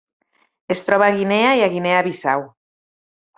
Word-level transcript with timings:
Es 0.75 0.81
troba 0.87 1.09
a 1.09 1.13
Guinea 1.19 1.51
i 1.59 1.61
a 1.67 1.67
Guinea 1.75 2.01
Bissau. 2.09 2.43